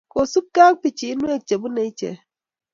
[0.13, 2.19] kosupgei ak pichiinwek chebune ichek